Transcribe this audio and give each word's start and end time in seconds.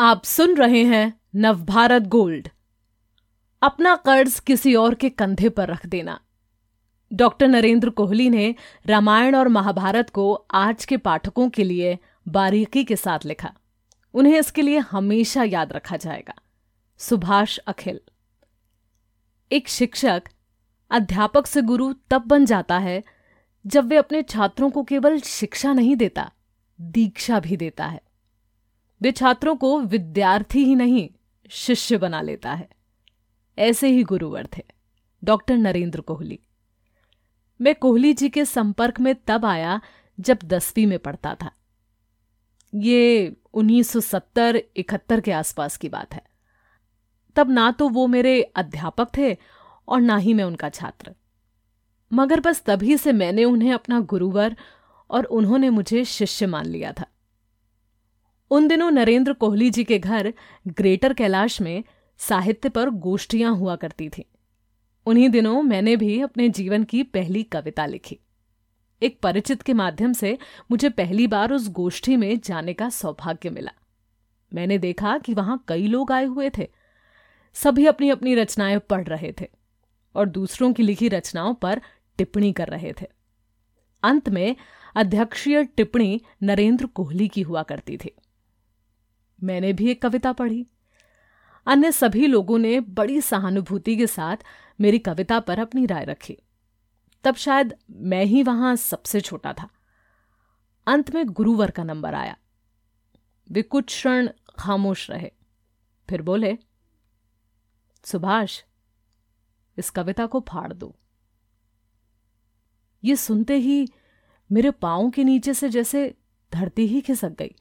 आप 0.00 0.24
सुन 0.24 0.56
रहे 0.56 0.84
हैं 0.84 1.20
नवभारत 1.34 2.02
गोल्ड। 2.02 2.48
अपना 3.62 3.96
कर्ज 3.96 4.40
किसी 4.40 4.74
और 4.74 4.94
के 4.94 5.10
कंधे 5.10 5.48
पर 5.48 5.68
रख 5.68 5.86
देना। 5.86 6.20
डॉक्टर 7.12 7.48
नरेंद्र 7.48 7.90
कोहली 7.90 8.30
ने 8.30 8.54
रामायण 8.86 9.34
और 9.34 9.48
महाभारत 9.48 10.10
को 10.10 10.34
आज 10.50 10.84
के 10.84 10.96
पाठकों 10.96 11.50
के 11.50 11.64
लिए 11.64 11.98
बारीकी 12.28 12.84
के 12.84 12.96
साथ 12.96 13.18
लिखा। 13.24 13.54
उन्हें 14.14 14.38
इसके 14.38 14.62
लिए 14.62 14.78
हमेशा 14.78 15.42
याद 15.42 15.72
रखा 15.72 15.96
जाएगा। 15.96 16.34
सुभाष 16.98 17.58
अखिल। 17.58 18.00
एक 19.52 19.68
शिक्षक, 19.68 20.22
अध्यापक 20.90 21.46
से 21.46 21.62
गुरु 21.62 21.94
तब 22.10 22.22
बन 22.22 22.44
जाता 22.44 22.78
है 22.78 23.04
जब 23.66 23.86
वे 23.86 23.96
अपने 23.96 24.22
छात्रों 24.22 24.70
को 24.70 24.82
केवल 24.82 25.20
शिक्षा 25.20 25.72
नहीं 25.72 25.96
देता, 25.96 26.32
दीक्षा 26.80 27.40
भी 27.40 27.56
देता 27.56 27.86
है। 27.86 28.07
वे 29.02 29.12
छात्रों 29.12 29.56
को 29.56 29.80
विद्यार्थी 29.80 30.64
ही 30.64 30.74
नहीं, 30.74 31.10
शिष्य 31.50 31.98
बना 31.98 32.20
लेता 32.20 32.52
है। 32.52 32.68
ऐसे 33.58 33.88
ही 33.88 34.02
गुरुवर 34.02 34.48
थे 34.56 34.62
डॉक्टर 35.24 35.56
नरेंद्र 35.56 36.00
कोहली। 36.00 36.40
मैं 37.60 37.74
कोहली 37.74 38.12
जी 38.12 38.28
के 38.28 38.44
संपर्क 38.44 39.00
में 39.00 39.14
तब 39.26 39.44
आया 39.44 39.80
जब 40.20 40.38
दसवीं 40.44 40.86
में 40.86 40.98
पढ़ता 40.98 41.34
था। 41.34 41.50
ये 42.74 43.36
1970-71 43.54 45.20
के 45.20 45.32
आसपास 45.32 45.76
की 45.76 45.88
बात 45.88 46.14
है। 46.14 46.22
तब 47.36 47.50
ना 47.50 47.70
तो 47.70 47.88
वो 47.88 48.06
मेरे 48.06 48.42
अध्यापक 48.42 49.08
थे 49.16 49.36
और 49.88 50.00
ना 50.00 50.16
ही 50.16 50.34
मैं 50.34 50.44
उनका 50.44 50.68
छात्र। 50.68 51.14
मगर 52.12 52.40
बस 52.40 52.62
तभी 52.66 52.96
से 52.96 53.12
मैंने 53.12 53.44
उन्हें 53.44 53.72
अपना 53.72 54.00
गुरुवर 54.00 54.56
और 55.10 55.24
उन्होंने 55.24 55.70
मुझे 55.70 56.04
शिष्य 56.04 56.46
मान 56.46 56.66
लिया 56.66 56.92
था। 56.92 57.06
उन 58.50 58.68
दिनों 58.68 58.90
नरेंद्र 58.90 59.32
कोहली 59.32 59.70
जी 59.70 59.84
के 59.84 59.98
घर 59.98 60.32
ग्रेटर 60.68 61.14
कैलाश 61.14 61.60
में 61.60 61.84
साहित्य 62.18 62.68
पर 62.68 62.90
गोष्ठियाँ 62.90 63.56
हुआ 63.56 63.76
करती 63.76 64.08
थीं। 64.08 64.24
उन्हीं 65.06 65.28
दिनों 65.28 65.62
मैंने 65.62 65.96
भी 65.96 66.20
अपने 66.20 66.48
जीवन 66.48 66.84
की 66.84 67.02
पहली 67.02 67.42
कविता 67.42 67.86
लिखी। 67.86 68.18
एक 69.02 69.20
परिचित 69.20 69.62
के 69.62 69.72
माध्यम 69.72 70.12
से 70.12 70.38
मुझे 70.70 70.88
पहली 70.88 71.26
बार 71.26 71.52
उस 71.52 71.68
गोष्ठी 71.68 72.16
में 72.16 72.40
जाने 72.40 72.72
का 72.72 72.88
सौभाग्य 72.88 73.50
मिला। 73.50 73.72
मैंने 74.54 74.78
देखा 74.78 75.18
कि 75.18 75.34
वहाँ 75.34 75.64
कई 75.68 75.86
लोग 75.86 76.12
आए 76.12 76.24
हुए 76.24 76.50
थे। 76.58 76.68
सभी 77.54 77.86
अपनी 77.86 78.10
अपनी 78.10 78.34
रचनाएँ 78.34 78.78
पढ़ 78.78 79.06
रहे 79.06 79.34
थे 79.40 79.46
और 80.14 80.28
दूसरों 80.28 80.72
की 80.72 80.82
लिखी 80.82 81.08
रचनाओं 81.08 81.54
पर 81.54 81.80
टिप्पणी 82.18 82.52
कर 82.52 82.68
रहे 82.68 82.92
थे। 82.92 83.06
अंत 84.02 84.28
में 84.28 84.56
अध्यक्षीय 84.94 85.64
टिप्पणी 85.64 86.20
नरेंद्र 86.42 86.86
कोहली 86.86 87.28
की 87.28 87.42
हुआ 87.42 87.62
करती 87.62 87.96
थी। 87.96 88.16
मैंने 89.42 89.72
भी 89.72 89.90
एक 89.90 90.02
कविता 90.02 90.32
पढ़ी। 90.32 90.66
अन्य 91.66 91.92
सभी 91.92 92.26
लोगों 92.26 92.58
ने 92.58 92.80
बड़ी 92.80 93.20
सहानुभूति 93.20 93.96
के 93.96 94.06
साथ 94.06 94.36
मेरी 94.80 94.98
कविता 94.98 95.40
पर 95.40 95.58
अपनी 95.58 95.86
राय 95.86 96.04
रखी। 96.04 96.38
तब 97.24 97.34
शायद 97.34 97.74
मैं 97.90 98.24
ही 98.24 98.42
वहाँ 98.42 98.76
सबसे 98.76 99.20
छोटा 99.20 99.52
था। 99.52 99.68
अंत 100.86 101.14
में 101.14 101.26
गुरुवर 101.26 101.70
का 101.70 101.84
नंबर 101.84 102.14
आया। 102.14 102.36
वे 103.50 103.62
कुछ 103.62 103.84
क्षण 103.84 104.28
खामोश 104.58 105.10
रहे, 105.10 105.32
फिर 106.08 106.22
बोले, 106.22 106.58
सुभाष, 108.04 108.62
इस 109.78 109.90
कविता 109.90 110.26
को 110.26 110.40
फाड़ 110.40 110.72
दो। 110.72 110.96
ये 113.04 113.16
सुनते 113.16 113.54
ही 113.56 113.88
मेरे 114.52 114.70
पाँव 114.70 115.10
के 115.10 115.24
नीचे 115.24 115.54
से 115.54 115.68
जैसे 115.68 116.14
धरती 116.52 116.86
ही 116.86 117.00
खिसक 117.00 117.30
गई। 117.30 117.54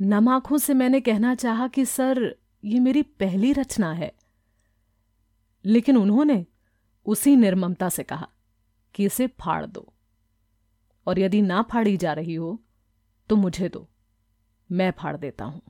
नम 0.00 0.28
आँखों 0.28 0.58
से 0.58 0.74
मैंने 0.74 1.00
कहना 1.00 1.34
चाहा 1.34 1.68
कि, 1.68 1.84
सर, 1.84 2.36
ये 2.64 2.80
मेरी 2.80 3.02
पहली 3.02 3.52
रचना 3.52 3.92
है। 3.92 4.12
लेकिन 5.64 5.96
उन्होंने 5.96 6.46
उसी 7.06 7.36
निर्ममता 7.36 7.88
से 7.88 8.02
कहा 8.02 8.28
कि 8.94 9.04
इसे 9.04 9.26
फाड़ 9.26 9.66
दो। 9.66 9.92
और 11.06 11.18
यदि 11.18 11.42
ना 11.42 11.62
फाड़ी 11.62 11.96
जा 11.96 12.12
रही 12.12 12.34
हो 12.34 12.62
तो 13.28 13.36
मुझे 13.36 13.68
दो। 13.68 13.88
मैं 14.72 14.90
फाड़ 14.90 15.16
देता 15.16 15.44
हूँ। 15.44 15.62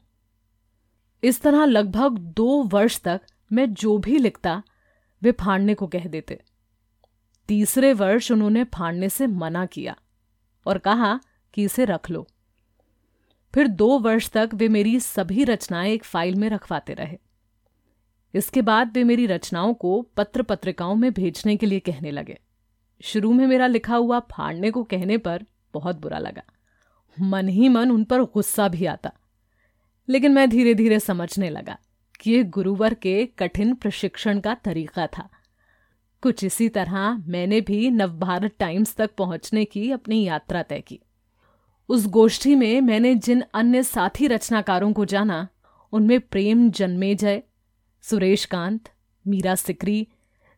इस 1.25 1.43
तरह 1.43 1.65
लगभग 1.65 2.19
दो 2.19 2.63
वर्ष 2.63 3.01
तक 3.01 3.21
मैं 3.53 3.75
जो 3.75 3.99
भी 3.99 4.19
लिखता, 4.19 4.63
वे 5.23 5.33
फाड़ने 5.33 5.75
को 5.75 5.87
कह 5.87 6.05
देते। 6.05 6.43
तीसरे 7.49 7.93
वर्ष 7.93 8.33
उन्होंने 8.33 8.65
फाड़ने 8.65 9.09
से 9.09 9.27
मना 9.27 9.67
किया 9.67 9.97
और 10.67 10.79
कहा 10.79 11.21
कि 11.55 11.63
इसे 11.65 11.85
रख 11.85 12.11
लो। 12.11 12.27
फिर 13.55 13.69
दो 13.69 13.99
वर्ष 13.99 14.31
तक 14.31 14.51
वे 14.55 14.69
मेरी 14.69 15.01
सभी 15.01 15.45
रचनाएँ 15.45 15.93
एक 15.93 16.05
फ़ाइल 16.05 16.35
में 16.35 16.49
रखवाते 16.49 16.95
रहे। 16.95 17.19
इसके 18.35 18.63
बाद 18.63 18.93
वे 18.95 19.05
मेरी 19.05 19.27
रचनाओं 19.27 19.75
को 19.75 20.03
पत्र 20.17 20.43
पत्रिकाओं 20.43 20.95
में 20.95 21.13
भेजने 21.13 21.57
के 21.57 21.67
लिए 21.67 21.81
कहने 21.81 22.11
लगे। 22.11 22.41
शुरू 23.03 23.33
में 23.33 23.47
मेरा 23.47 23.67
लिखा 23.67 23.97
हुआ 23.97 24.21
फाड़ने 24.21 24.71
को 24.71 24.85
कहने 24.85 25.19
पर 25.19 25.45
बहुत 25.75 25.97
बुरा 25.97 26.19
लगा। 26.19 26.43
मन 27.21 27.49
ही 27.49 27.69
मन 27.69 27.91
उन 27.91 28.05
पर 28.05 28.23
गुस्सा 28.23 28.69
भी 28.69 28.87
आता। 28.87 29.13
लेकिन 30.09 30.33
मैं 30.33 30.51
धीरे 30.51 30.75
धीरे 30.75 31.01
समझने 31.01 31.51
लगा 31.51 31.79
कि 32.21 32.33
यह 32.33 32.43
गुरुवर 32.43 32.95
के 32.95 33.27
कठिन 33.27 33.75
प्रशिक्षण 33.75 34.41
का 34.41 34.55
तरीका 34.55 35.07
था। 35.07 35.29
कुछ 36.23 36.45
इसी 36.45 36.69
तरह 36.69 37.23
मैंने 37.27 37.61
भी 37.61 37.91
नवभारत 37.91 38.55
टाइम्स 38.59 38.97
तक 38.97 39.11
पहुँचने 39.15 39.65
की 39.65 39.91
अपनी 39.91 40.25
यात्रा 40.25 40.63
तय 40.63 40.81
की। 40.81 41.01
उस 41.89 42.07
गोष्ठी 42.07 42.55
में 42.55 42.81
मैंने 42.81 43.15
जिन 43.15 43.43
अन्य 43.55 43.83
साथी 43.83 44.27
रचनाकारों 44.27 44.93
को 44.93 45.05
जाना, 45.05 45.49
उनमें 45.93 46.21
प्रेम 46.21 46.71
जन्मेजय, 46.71 47.43
सुरेश 48.03 48.45
कांत, 48.45 48.89
मीरा 49.27 49.55
सिकरी, 49.55 50.09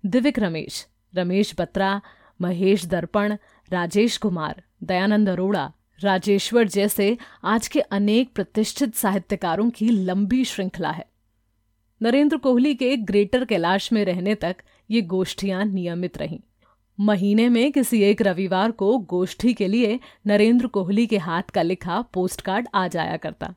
दिविक 0.06 0.38
रमेश 0.38 0.86
रमेश 1.14 1.54
बत्रा, 1.58 2.00
महेश 2.40 2.86
दर्पण, 2.86 3.36
राजेश 3.70 4.16
कुमार, 4.16 4.62
दयानंद 4.82 5.28
अरोड़ा, 5.28 5.72
राजेश्वर 6.00 6.68
जैसे 6.68 7.18
आज 7.44 7.68
के 7.68 7.80
अनेक 7.80 8.32
प्रतिष्ठित 8.34 8.94
साहित्यकारों 8.94 9.70
की 9.70 9.88
लंबी 9.88 10.44
श्रृंखला 10.44 10.90
है। 10.90 11.06
नरेंद्र 12.02 12.36
कोहली 12.36 12.74
के 12.74 12.96
ग्रेटर 12.96 13.44
कैलाश 13.44 13.92
में 13.92 14.04
रहने 14.04 14.34
तक 14.34 14.56
ये 14.90 15.02
गोष्ठियाँ 15.02 15.64
नियमित 15.64 16.18
रहीं। 16.18 16.40
महीने 16.98 17.48
में 17.48 17.70
किसी 17.72 18.02
एक 18.02 18.22
रविवार 18.22 18.70
को 18.70 18.96
गोष्ठी 18.98 19.52
के 19.54 19.66
लिए 19.68 19.98
नरेंद्र 20.26 20.66
कोहली 20.66 21.06
के 21.06 21.18
हाथ 21.18 21.50
का 21.54 21.62
लिखा 21.62 22.00
पोस्टकार्ड 22.14 22.68
आ 22.74 22.86
जाया 22.88 23.16
करता। 23.16 23.54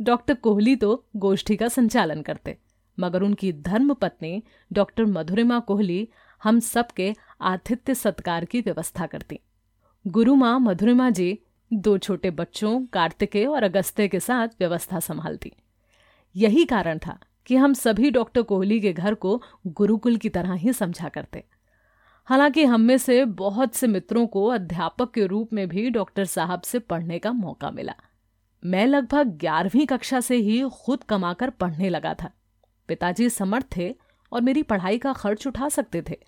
डॉक्टर 0.00 0.34
कोहली 0.34 0.74
तो 0.76 1.04
गोष्ठी 1.16 1.56
का 1.56 1.68
संचालन 1.68 2.22
करते, 2.22 2.56
मगर 2.98 3.22
उनकी 3.22 3.52
धर्म 3.52 3.92
पत्नी 3.94 4.42
डॉक्टर 4.72 5.06
मधुरिमा 5.06 5.58
कोहली 5.60 6.08
हम 6.42 6.60
सबके 6.60 7.12
आतिथ्य 7.40 7.94
सत्कार 7.94 8.44
की 8.44 8.60
व्यवस्था 8.60 9.06
करती। 9.06 9.38
गुरु 10.04 10.34
माँ 10.34 10.58
मधुरिमा 10.60 11.10
जी 11.10 11.38
दो 11.70 11.96
छोटे 11.98 12.30
बच्चों 12.30 12.80
कार्तिकेय 12.86 13.46
और 13.46 13.62
अगस्त्य 13.62 14.08
के 14.08 14.20
साथ 14.20 14.48
व्यवस्था 14.60 15.00
संभालती। 15.00 15.52
यही 16.34 16.64
कारण 16.64 16.98
था 16.98 17.18
कि 17.46 17.56
हम 17.56 17.74
सभी 17.74 18.10
डॉक्टर 18.10 18.42
कोहली 18.42 18.80
के 18.80 18.92
घर 18.92 19.14
को 19.14 19.40
गुरुकुल 19.66 20.16
की 20.16 20.28
तरह 20.28 20.52
ही 20.54 20.72
समझा 20.72 21.08
करते। 21.08 21.44
हालाँकि 22.28 22.64
हम 22.64 22.80
में 22.80 22.98
से 22.98 23.24
बहुत 23.24 23.74
से 23.74 23.86
मित्रों 23.86 24.26
को 24.26 24.46
अध्यापक 24.46 25.10
के 25.10 25.26
रूप 25.26 25.52
में 25.52 25.68
भी 25.68 25.90
डॉक्टर 25.90 26.24
साहब 26.24 26.60
से 26.60 26.78
पढ़ने 26.78 27.18
का 27.18 27.32
मौका 27.32 27.70
मिला। 27.70 27.94
मैं 28.62 28.86
लगभग 28.86 29.26
ग्यारहवीं 29.26 29.86
कक्षा 29.86 30.20
से 30.20 30.36
ही 30.36 30.62
खुद 30.84 31.04
कमाकर 31.04 31.50
पढ़ने 31.50 31.88
लगा 31.88 32.14
था। 32.14 32.30
पिताजी 32.88 33.28
समर्थ 33.30 33.66
थे 33.76 33.94
और 34.32 34.40
मेरी 34.40 34.62
पढ़ाई 34.62 34.98
का 34.98 35.12
खर्च 35.12 35.46
उठा 35.46 35.68
सकते 35.68 36.02
थे, 36.10 36.18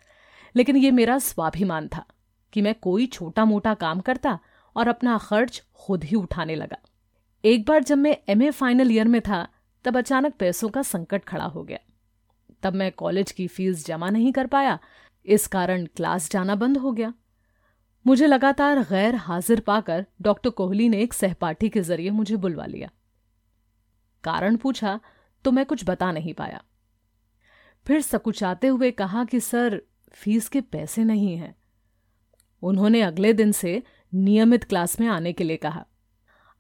लेकिन 0.56 0.76
ये 0.76 0.90
मेरा 0.90 1.18
स्वाभिमान 1.18 1.88
था 1.88 2.04
कि 2.52 2.62
मैं 2.62 2.74
कोई 2.74 3.06
छोटा 3.06 3.44
मोटा 3.44 3.74
काम 3.74 4.00
करता 4.00 4.38
और 4.76 4.88
अपना 4.88 5.18
खर्च 5.18 5.62
खुद 5.74 6.04
ही 6.04 6.16
उठाने 6.16 6.54
लगा। 6.54 6.78
एक 7.44 7.66
बार 7.66 7.82
जब 7.82 7.98
मैं 7.98 8.16
एमए 8.28 8.50
फाइनल 8.50 8.92
ईयर 8.92 9.08
में 9.08 9.20
था, 9.20 9.48
तब 9.84 9.98
अचानक 9.98 10.34
पैसों 10.34 10.68
का 10.68 10.82
संकट 10.82 11.24
खड़ा 11.24 11.44
हो 11.44 11.62
गया। 11.62 11.78
तब 12.62 12.74
मैं 12.74 12.92
कॉलेज 12.92 13.32
की 13.32 13.46
फ़ीस 13.46 13.86
जमा 13.86 14.10
नहीं 14.10 14.32
कर 14.32 14.46
पाया 14.46 14.78
इस 15.30 15.46
कारण 15.46 15.84
क्लास 15.84 16.30
जाना 16.30 16.54
बंद 16.54 16.76
हो 16.76 16.92
गया। 16.92 17.14
मुझे 18.06 18.26
लगातार 18.26 18.78
गैर 18.78 19.14
हाजिर 19.14 19.60
पाकर 19.60 20.06
डॉक्टर 20.22 20.50
कोहली 20.50 20.88
ने 20.88 21.00
एक 21.00 21.12
सहपाठी 21.12 21.68
के 21.68 21.80
ज़रिए 21.80 22.10
मुझे 22.10 22.36
बुलवा 22.36 22.66
लिया। 22.66 22.90
कारण 24.24 24.56
पूछा 24.56 25.00
तो 25.44 25.52
मैं 25.52 25.66
कुछ 25.66 25.84
बता 25.84 26.12
नहीं 26.12 26.34
पाया? 26.34 26.62
फिर 27.86 28.00
सकुचाते 28.00 28.66
हुए 28.66 28.90
कहा 28.90 29.24
कि, 29.24 29.40
सर, 29.40 29.82
फ़ीस 30.12 30.48
के 30.48 30.60
पैसे 30.60 31.04
नहीं 31.04 31.36
हैं। 31.36 31.56
उन्होंने 32.62 33.02
अगले 33.02 33.32
दिन 33.32 33.52
से 33.52 33.82
नियमित 34.14 34.64
क्लास 34.64 35.00
में 35.00 35.08
आने 35.08 35.32
के 35.32 35.44
लिए 35.44 35.56
कहा। 35.56 35.86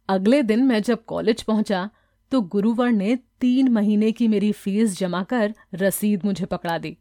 अगले 0.08 0.42
दिन 0.42 0.64
मैं 0.64 0.82
जब 0.82 1.04
कॉलेज 1.04 1.42
पहुँचा 1.42 1.90
तो 2.30 2.40
गुरुवर 2.40 2.90
ने 2.90 3.16
तीन 3.40 3.68
महीने 3.68 4.12
की 4.12 4.28
मेरी 4.28 4.52
फ़ीस 4.52 4.98
जमा 4.98 5.22
कर 5.22 5.54
रसीद 5.74 6.24
मुझे 6.24 6.46
पकड़ा 6.46 6.78
दी। 6.78 6.98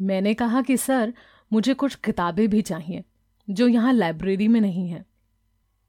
मैंने 0.00 0.34
कहा 0.34 0.62
कि, 0.62 0.76
सर, 0.76 1.14
मुझे 1.52 1.74
कुछ 1.74 1.94
किताबें 1.94 2.48
भी 2.48 2.62
चाहिए, 2.62 3.04
जो 3.50 3.68
यहाँ 3.68 3.92
लाइब्रेरी 3.92 4.48
में 4.48 4.60
नहीं 4.60 4.88
हैं। 4.88 5.06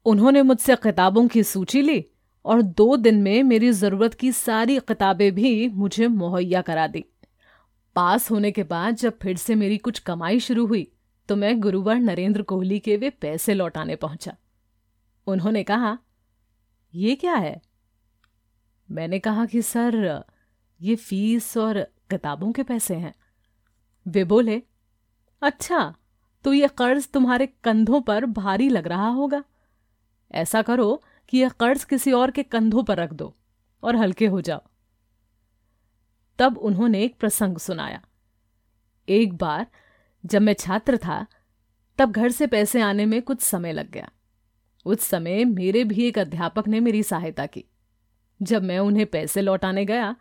उन्होंने 0.04 0.42
मुझसे 0.42 0.76
किताबों 0.76 1.28
की 1.28 1.42
सूची 1.42 1.82
ली 1.82 2.04
और 2.44 2.62
दो 2.62 2.96
दिन 2.96 3.22
में 3.22 3.42
मेरी 3.42 3.72
ज़रूरत 3.72 4.14
की 4.14 4.32
सारी 4.32 4.78
किताबें 4.78 5.34
भी 5.34 5.68
मुझे 5.68 6.08
मुहैया 6.08 6.62
करा 6.62 6.86
दी। 6.86 7.04
पास 7.96 8.30
होने 8.30 8.52
के 8.52 8.62
बाद 8.62 8.94
जब 8.94 9.18
फिर 9.22 9.36
से 9.36 9.54
मेरी 9.54 9.78
कुछ 9.78 9.98
कमाई 9.98 10.40
शुरू 10.40 10.66
हुई 10.66 10.90
तो 11.28 11.36
मैं 11.36 11.60
गुरुवार 11.60 11.96
नरेंद्र 11.96 12.42
कोहली 12.42 12.78
के 12.78 12.96
वे 12.96 13.10
पैसे 13.10 13.54
लौटाने 13.54 13.96
पहुँचा। 13.96 14.36
उन्होंने 15.26 15.62
कहा, 15.62 15.98
ये 16.94 17.14
क्या 17.14 17.34
है? 17.34 17.62
मैंने 18.90 19.18
कहा 19.18 19.46
कि, 19.46 19.62
सर, 19.62 20.24
ये 20.82 20.96
फ़ीस 20.96 21.56
और 21.56 21.80
किताबों 22.10 22.52
के 22.52 22.62
पैसे 22.62 22.94
हैं। 22.94 23.14
वे 24.06 24.24
बोले 24.24 24.62
अच्छा 25.42 25.94
तो 26.44 26.52
ये 26.52 26.68
कर्ज 26.68 27.08
तुम्हारे 27.08 27.46
कंधों 27.64 28.00
पर 28.00 28.24
भारी 28.26 28.68
लग 28.68 28.86
रहा 28.86 29.08
होगा। 29.08 29.42
ऐसा 30.30 30.62
करो 30.62 31.02
कि 31.28 31.38
यह 31.38 31.48
कर्ज 31.48 31.84
किसी 31.84 32.12
और 32.12 32.30
के 32.30 32.42
कंधों 32.42 32.82
पर 32.82 32.96
रख 32.96 33.12
दो 33.12 33.34
और 33.82 33.96
हल्के 33.96 34.26
हो 34.26 34.40
जाओ। 34.40 34.60
तब 36.38 36.58
उन्होंने 36.58 37.02
एक 37.02 37.18
प्रसंग 37.18 37.58
सुनाया। 37.58 38.00
एक 39.08 39.34
बार 39.34 39.66
जब 40.24 40.42
मैं 40.42 40.54
छात्र 40.54 40.96
था, 40.96 41.26
तब 41.98 42.10
घर 42.10 42.30
से 42.30 42.46
पैसे 42.46 42.80
आने 42.80 43.06
में 43.06 43.20
कुछ 43.22 43.40
समय 43.40 43.72
लग 43.72 43.90
गया। 43.90 44.10
उस 44.86 45.00
समय 45.00 45.44
मेरे 45.44 45.84
भी 45.84 46.04
एक 46.04 46.18
अध्यापक 46.18 46.68
ने 46.68 46.80
मेरी 46.80 47.02
सहायता 47.02 47.46
की। 47.46 47.64
जब 48.40 48.62
मैं 48.62 48.78
उन्हें 48.78 49.06
पैसे 49.06 49.42
लौटाने 49.42 49.84
गया 49.84 50.14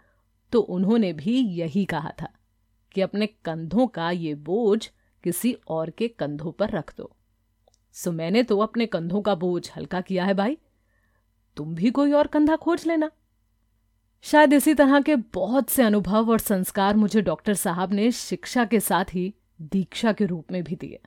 तो 0.52 0.60
उन्होंने 0.60 1.14
भी 1.14 1.38
यही 1.38 1.86
कहा 1.86 2.12
था। 2.22 2.28
कि 2.96 3.02
अपने 3.02 3.28
कंधों 3.46 3.88
का 3.88 4.10
ये 4.12 4.34
बोझ 4.36 4.86
किसी 5.24 5.56
और 5.68 5.90
के 5.90 6.08
कंधों 6.10 6.52
पर 6.52 6.70
रख 6.70 6.94
दो। 6.98 7.12
सो 7.96 8.12
मैंने 8.12 8.44
तो 8.44 8.58
अपने 8.60 8.86
कंधों 8.86 9.22
का 9.22 9.36
बोझ 9.36 9.70
हल्का 9.76 10.02
किया 10.02 10.26
है 10.26 10.34
भाई। 10.34 10.58
तुम 11.58 11.76
भी 11.76 11.92
कोई 11.92 12.12
और 12.12 12.28
कंधा 12.28 12.56
खोज 12.56 12.86
लेना। 12.88 13.10
शायद 14.26 14.54
इसी 14.54 14.74
तरह 14.74 15.00
के 15.02 15.16
बहुत 15.16 15.70
से 15.70 15.84
अनुभव 15.84 16.30
और 16.32 16.40
संस्कार 16.40 16.96
मुझे 16.96 17.22
डॉक्टर 17.22 17.54
साहब 17.54 17.94
ने 17.94 18.12
शिक्षा 18.12 18.66
के 18.66 18.80
साथ 18.80 19.14
ही 19.14 19.34
दीक्षा 19.62 20.12
के 20.12 20.26
रूप 20.26 20.52
में 20.52 20.64
भी 20.64 20.76
दिए। 20.76 21.00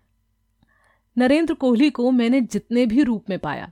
नरेंद्र 1.17 1.55
कोहली 1.55 1.91
को 1.91 2.11
मैंने 2.11 2.41
जितने 2.41 2.87
भी 2.87 3.03
रूप 3.03 3.31
में 3.31 3.39
पाया, 3.39 3.71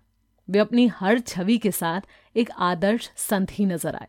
वे 0.48 0.58
अपनी 0.58 0.86
हर 0.86 1.18
छवि 1.18 1.56
के 1.58 1.70
साथ 1.70 2.00
एक 2.36 2.50
आदर्श 2.50 3.10
संत 3.16 3.52
ही 3.52 3.66
नज़र 3.66 3.94
आए। 3.94 4.08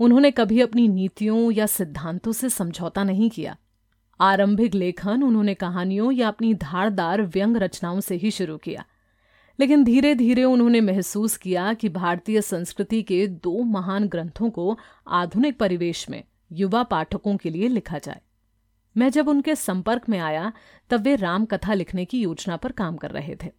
उन्होंने 0.00 0.30
कभी 0.30 0.60
अपनी 0.60 0.88
नीतियों 0.88 1.52
या 1.52 1.66
सिद्धांतों 1.66 2.32
से 2.32 2.48
समझौता 2.48 3.04
नहीं 3.04 3.30
किया। 3.30 3.56
आरंभिक 4.20 4.74
लेखन 4.74 5.22
उन्होंने 5.22 5.54
कहानियों 5.54 6.12
या 6.12 6.28
अपनी 6.28 6.54
धारदार 6.54 7.22
व्यंग 7.22 7.56
रचनाओं 7.56 8.00
से 8.00 8.14
ही 8.14 8.30
शुरू 8.30 8.56
किया। 8.56 8.84
लेकिन 9.60 9.84
धीरे 9.84 10.14
धीरे 10.14 10.44
उन्होंने 10.44 10.80
महसूस 10.80 11.36
किया 11.36 11.74
कि 11.74 11.88
भारतीय 11.88 12.40
संस्कृति 12.40 13.02
के 13.02 13.26
दो 13.26 13.62
महान 13.62 14.08
ग्रंथों 14.08 14.50
को 14.50 14.78
आधुनिक 15.08 15.58
परिवेश 15.58 16.10
में 16.10 16.24
युवा 16.52 16.82
पाठकों 16.82 17.36
के 17.36 17.50
लिए 17.50 17.68
लिखा 17.68 17.98
जाए। 17.98 18.20
मैं 18.96 19.10
जब 19.10 19.28
उनके 19.28 19.54
संपर्क 19.54 20.08
में 20.08 20.18
आया, 20.18 20.52
तब 20.90 21.00
वे 21.00 21.16
रामकथा 21.16 21.74
लिखने 21.74 22.04
की 22.04 22.20
योजना 22.20 22.56
पर 22.56 22.72
काम 22.72 22.96
कर 22.96 23.10
रहे 23.10 23.36
थे। 23.44 23.50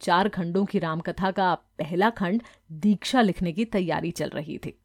चार 0.00 0.28
खंडों 0.28 0.64
की 0.64 0.78
रामकथा 0.78 1.30
का 1.30 1.54
पहला 1.54 2.10
खंड 2.10 2.42
दीक्षा 2.72 3.20
लिखने 3.20 3.52
की 3.52 3.64
तैयारी 3.64 4.10
चल 4.10 4.28
रही 4.28 4.58
थी। 4.58 4.78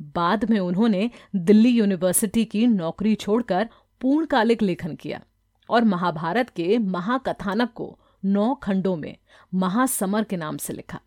बाद 0.00 0.44
में 0.50 0.58
उन्होंने 0.58 1.10
दिल्ली 1.36 1.68
यूनिवर्सिटी 1.68 2.44
की 2.44 2.66
नौकरी 2.66 3.14
छोड़कर 3.14 3.68
पूर्णकालिक 4.00 4.62
लेखन 4.62 4.94
किया 4.94 5.20
और 5.68 5.84
महाभारत 5.84 6.50
के 6.50 6.78
महाकथानक 6.78 7.72
को 7.72 7.98
नौ 8.24 8.54
खंडों 8.54 8.96
में 8.96 9.16
महासमर 9.54 10.24
के 10.24 10.36
नाम 10.36 10.56
से 10.56 10.72
लिखा। 10.72 11.00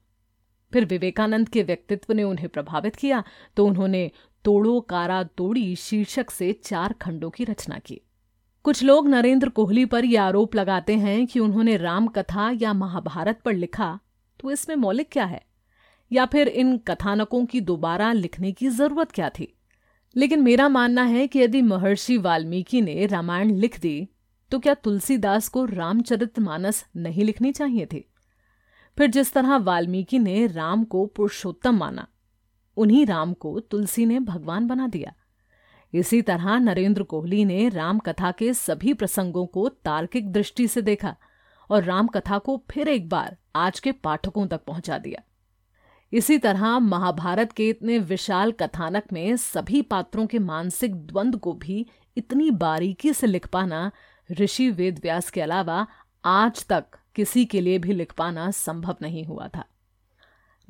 फिर 0.73 0.85
विवेकानंद 0.85 1.49
के 1.49 1.63
व्यक्तित्व 1.63 2.13
ने 2.13 2.23
उन्हें 2.23 2.49
प्रभावित 2.49 2.95
किया 2.95 3.23
तो 3.57 3.65
उन्होंने 3.65 4.09
तोड़ो 4.45 4.79
कारा 4.81 5.23
तोड़ी 5.23 5.75
शीर्षक 5.75 6.29
से 6.29 6.51
चार 6.63 6.93
खंडों 6.93 7.29
की 7.29 7.43
रचना 7.43 7.79
की। 7.79 8.01
कुछ 8.65 8.83
लोग 8.83 9.07
नरेंद्र 9.07 9.49
कोहली 9.49 9.85
पर 9.85 10.05
यह 10.05 10.23
आरोप 10.23 10.55
लगाते 10.55 10.95
हैं 10.95 11.25
कि 11.27 11.39
उन्होंने 11.39 11.77
राम 11.77 12.07
कथा 12.07 12.49
या 12.53 12.73
महाभारत 12.73 13.41
पर 13.45 13.53
लिखा 13.53 13.99
तो 14.39 14.51
इसमें 14.51 14.75
मौलिक 14.75 15.09
क्या 15.11 15.25
है? 15.25 15.45
या 16.13 16.25
फिर 16.25 16.47
इन 16.47 16.77
कथानकों 16.77 17.45
की 17.45 17.61
दोबारा 17.61 18.11
लिखने 18.13 18.51
की 18.51 18.69
ज़रूरत 18.69 19.11
क्या 19.11 19.29
थी? 19.29 19.53
लेकिन 20.15 20.41
मेरा 20.41 20.67
मानना 20.69 21.03
है 21.03 21.27
कि 21.27 21.39
यदि 21.39 21.61
महर्षि 21.61 22.17
वाल्मीकि 22.17 22.81
ने 22.81 23.05
रामायण 23.05 23.51
लिख 23.51 23.79
दी 23.79 24.09
तो 24.51 24.59
क्या 24.59 24.73
तुलसीदास 24.73 25.47
को 25.47 25.65
रामचरित 25.65 26.39
मानस 26.39 26.85
नहीं 26.95 27.23
लिखनी 27.23 27.51
चाहिए 27.51 27.85
थी? 27.85 28.05
फिर 28.97 29.07
जिस 29.07 29.33
तरह 29.33 29.55
वाल्मीकि 29.57 30.19
ने 30.19 30.45
राम 30.47 30.83
को 30.83 31.05
पुरुषोत्तम 31.05 31.77
माना, 31.77 32.07
उन्हीं 32.77 33.05
राम 33.05 33.33
को 33.33 33.59
तुलसी 33.59 34.05
ने 34.05 34.19
भगवान 34.19 34.67
बना 34.67 34.87
दिया। 34.87 35.13
इसी 35.93 36.21
तरह 36.21 36.57
नरेंद्र 36.59 37.03
कोहली 37.03 37.43
ने 37.45 37.67
राम 37.69 37.99
कथा 37.99 38.31
के 38.31 38.53
सभी 38.53 38.93
प्रसंगों 38.93 39.45
को 39.45 39.67
तार्किक 39.69 40.31
दृष्टि 40.31 40.67
से 40.67 40.81
देखा 40.81 41.15
और 41.69 41.83
राम 41.83 42.07
कथा 42.07 42.37
को 42.37 42.63
फिर 42.71 42.87
एक 42.87 43.09
बार 43.09 43.37
आज 43.55 43.79
के 43.79 43.91
पाठकों 43.91 44.47
तक 44.47 44.63
पहुँचा 44.63 44.97
दिया। 44.97 45.21
इसी 46.13 46.37
तरह 46.37 46.79
महाभारत 46.79 47.51
के 47.51 47.69
इतने 47.69 47.99
विशाल 47.99 48.51
कथानक 48.51 49.03
में 49.13 49.37
सभी 49.37 49.81
पात्रों 49.81 50.27
के 50.27 50.39
मानसिक 50.39 50.95
द्वंद्व 50.95 51.37
को 51.37 51.53
भी 51.53 51.87
इतनी 52.17 52.51
बारीकी 52.51 53.13
से 53.13 53.27
लिख 53.27 53.47
पाना, 53.47 53.91
ऋषि 54.31 54.69
वेदव्यास 54.69 55.29
के 55.29 55.41
अलावा 55.41 55.87
आज 56.25 56.65
तक 56.67 56.85
किसी 57.15 57.45
के 57.45 57.61
लिए 57.61 57.79
भी 57.79 57.93
लिख 57.93 58.13
पाना 58.13 58.51
संभव 58.51 58.95
नहीं 59.01 59.25
हुआ 59.25 59.47
था। 59.47 59.65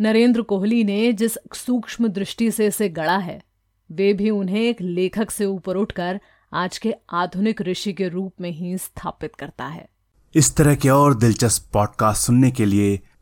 नरेंद्र 0.01 0.41
कोहली 0.41 0.83
ने 0.83 1.13
जिस 1.13 1.37
सूक्ष्म 1.53 2.07
दृष्टि 2.07 2.51
से 2.51 2.67
इसे 2.67 2.89
गढ़ा 2.89 3.17
है, 3.17 3.43
वे 3.91 4.13
भी 4.13 4.29
उन्हें 4.29 4.61
एक 4.61 4.81
लेखक 4.81 5.31
से 5.31 5.45
ऊपर 5.45 5.75
उठकर 5.75 6.19
आज 6.53 6.77
के 6.77 6.93
आधुनिक 7.09 7.61
ऋषि 7.61 7.93
के 7.93 8.07
रूप 8.07 8.33
में 8.41 8.51
ही 8.51 8.77
स्थापित 8.77 9.35
करता 9.35 9.65
है। 9.65 9.89
इस 10.35 10.55
तरह 10.55 10.75
के 10.75 10.89
और 10.89 11.17
दिलचस्प 11.17 11.69
पॉडकास्ट 11.73 12.27
सुनने 12.27 12.51
के 12.51 12.65
लिए 12.65 12.99